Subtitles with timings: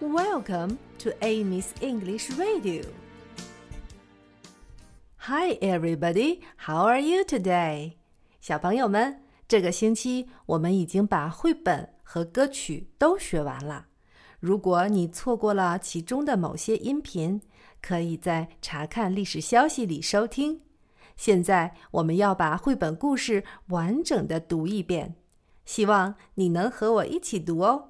[0.00, 2.84] Welcome to Amy's English Radio.
[5.18, 6.40] Hi, everybody.
[6.56, 7.96] How are you today?
[8.40, 13.88] 小朋友们，这个星期我们已经把绘本和歌曲都学完了。
[14.40, 17.42] 如果你错过了其中的某些音频，
[17.82, 20.62] 可以在查看历史消息里收听。
[21.14, 25.16] 现在我们要把绘本故事完整的读一遍，
[25.66, 27.89] 希望你能和我一起读哦。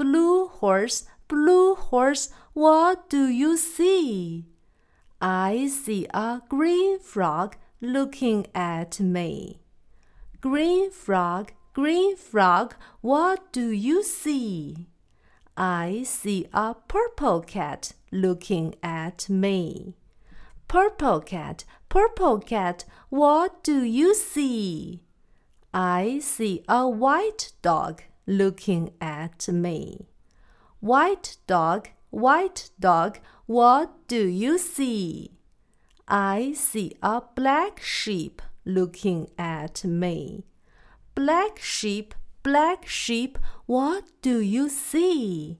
[0.00, 4.46] Blue horse, blue horse, what do you see?
[5.20, 9.60] I see a green frog looking at me.
[10.40, 14.86] Green frog, green frog, what do you see?
[15.54, 19.96] I see a purple cat looking at me.
[20.66, 25.02] Purple cat, purple cat, what do you see?
[25.74, 30.06] I see a white dog looking at me.
[30.78, 35.32] White dog, white dog, what do you see?
[36.06, 40.44] I see a black sheep looking at me.
[41.16, 42.14] Black sheep,
[42.44, 43.36] black sheep,
[43.66, 45.58] what do you see?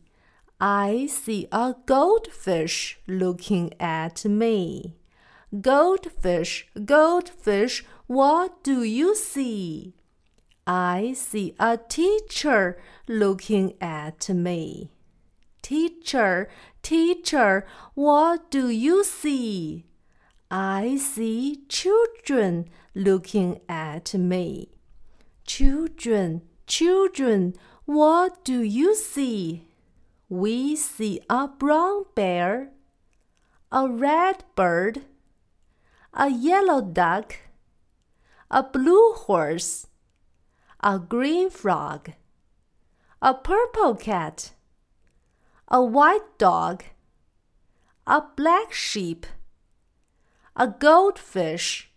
[0.60, 4.94] I see a goldfish looking at me.
[5.60, 9.94] Goldfish, goldfish, what do you see?
[10.72, 14.92] I see a teacher looking at me.
[15.62, 16.48] Teacher,
[16.80, 19.86] teacher, what do you see?
[20.48, 24.69] I see children looking at me.
[25.44, 29.66] Children, children, what do you see?
[30.28, 32.70] We see a brown bear,
[33.72, 35.02] a red bird,
[36.14, 37.34] a yellow duck,
[38.52, 39.88] a blue horse,
[40.81, 42.13] a green frog,
[43.22, 44.53] a purple cat,
[45.67, 46.83] a white dog,
[48.06, 49.25] a black sheep,
[50.56, 51.91] a goldfish,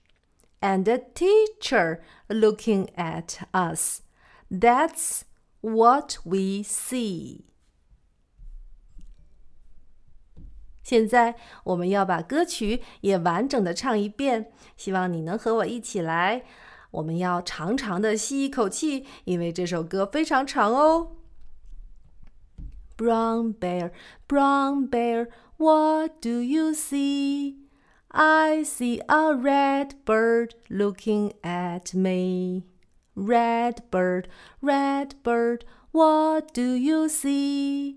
[0.61, 4.03] and a teacher looking at us.
[4.51, 5.25] That's
[5.61, 7.45] what we see.
[10.83, 16.47] 现在我们要把歌曲也完整的唱一遍，希望你能和我一起来。
[16.93, 21.13] 我们要长长的吸一口气，因为这首歌非常长哦。
[22.97, 23.93] Brown bear,
[24.27, 27.57] brown bear, what do you see?
[28.09, 32.65] I see a red bird looking at me.
[33.15, 34.25] Red bird,
[34.61, 35.61] red bird,
[35.93, 37.97] what do you see?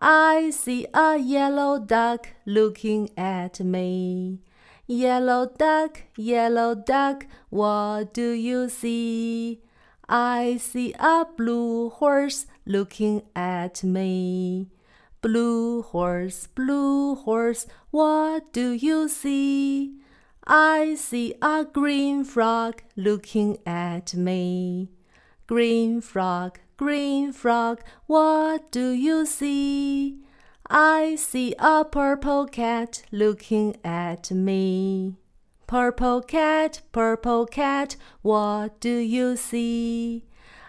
[0.00, 4.40] I see a yellow duck looking at me.
[4.87, 9.63] Yellow duck, yellow duck, what do you see?
[10.07, 14.69] I see a blue horse looking at me.
[15.21, 19.95] Blue horse, blue horse, what do you see?
[20.45, 24.91] I see a green frog looking at me.
[25.47, 30.24] Green frog, green frog, what do you see?
[30.67, 35.15] I see a purple cat looking at me.
[35.67, 40.25] Purple cat, purple cat, what do you see?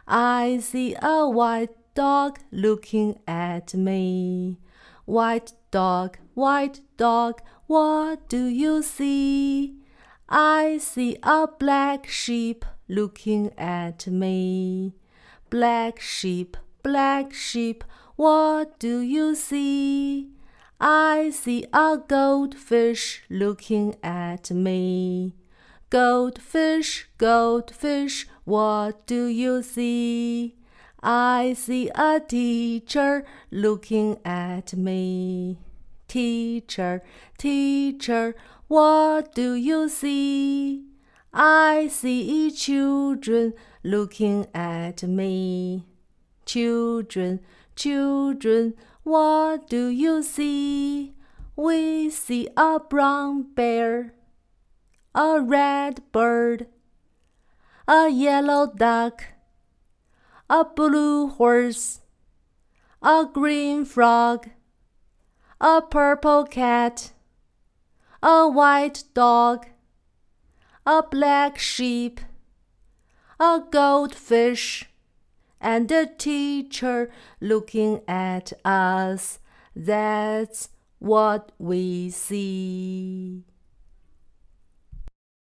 [0.06, 4.58] I see a white dog looking at me.
[5.06, 9.76] White dog, white dog, what do you see?
[10.28, 14.94] I see a black sheep looking at me.
[15.48, 17.82] Black sheep, black sheep,
[18.16, 20.30] what do you see?
[20.80, 25.34] I see a goldfish looking at me.
[25.90, 30.54] Goldfish, goldfish, what do you see?
[31.02, 35.58] I see a teacher looking at me.
[36.08, 37.02] Teacher,
[37.38, 38.34] teacher,
[38.66, 40.84] what do you see?
[41.32, 43.54] I see children
[43.84, 45.84] looking at me.
[46.46, 47.40] Children,
[47.74, 51.14] Children, what do you see?
[51.56, 54.14] We see a brown bear,
[55.14, 56.68] a red bird,
[57.88, 59.24] a yellow duck,
[60.48, 62.00] a blue horse,
[63.02, 64.48] a green frog,
[65.60, 67.12] a purple cat,
[68.22, 69.66] a white dog,
[70.86, 72.20] a black sheep,
[73.40, 74.88] a goldfish,
[75.66, 77.10] and a teacher
[77.40, 79.40] looking at us.
[79.74, 80.68] That's
[81.00, 83.42] what we see.